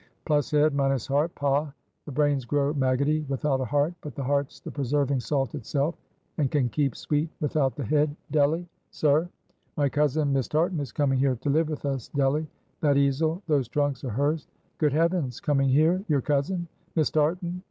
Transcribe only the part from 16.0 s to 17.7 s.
your cousin? Miss Tartan?"